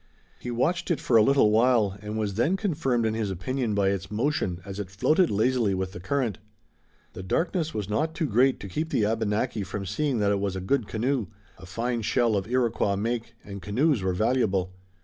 He 0.39 0.49
watched 0.49 0.89
it 0.89 0.99
for 0.99 1.15
a 1.15 1.21
little 1.21 1.51
while, 1.51 1.95
and 2.01 2.17
was 2.17 2.33
then 2.33 2.57
confirmed 2.57 3.05
in 3.05 3.13
his 3.13 3.29
opinion 3.29 3.75
by 3.75 3.89
its 3.89 4.09
motion 4.09 4.59
as 4.65 4.79
it 4.79 4.89
floated 4.89 5.29
lazily 5.29 5.75
with 5.75 5.91
the 5.91 5.99
current. 5.99 6.39
The 7.13 7.21
darkness 7.21 7.75
was 7.75 7.87
not 7.87 8.15
too 8.15 8.25
great 8.25 8.59
to 8.61 8.67
keep 8.67 8.89
the 8.89 9.05
Abenaki 9.05 9.61
from 9.63 9.85
seeing 9.85 10.17
that 10.17 10.31
it 10.31 10.39
was 10.39 10.55
a 10.55 10.59
good 10.59 10.87
canoe, 10.87 11.27
a 11.59 11.67
fine 11.67 12.01
shell 12.01 12.35
of 12.35 12.47
Iroquois 12.47 12.95
make, 12.95 13.35
and 13.43 13.61
canoes 13.61 14.01
were 14.01 14.13
valuable. 14.13 14.73